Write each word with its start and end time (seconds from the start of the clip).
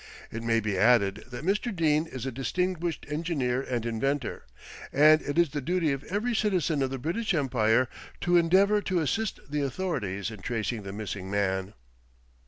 It 0.31 0.41
may 0.41 0.59
be 0.59 0.79
added 0.79 1.25
that 1.29 1.45
Mr. 1.45 1.71
Dene 1.71 2.07
is 2.07 2.25
a 2.25 2.31
distinguished 2.31 3.05
engineer 3.07 3.61
and 3.61 3.85
inventor, 3.85 4.47
and 4.91 5.21
it 5.21 5.37
is 5.37 5.49
the 5.51 5.61
duty 5.61 5.91
of 5.91 6.03
every 6.05 6.33
citizen 6.33 6.81
of 6.81 6.89
the 6.89 6.97
British 6.97 7.35
Empire 7.35 7.87
to 8.21 8.35
endeavour 8.35 8.81
to 8.81 8.99
assist 8.99 9.39
the 9.47 9.61
Authorities 9.61 10.31
in 10.31 10.41
tracing 10.41 10.81
the 10.81 10.91
missing 10.91 11.29
man. 11.29 11.75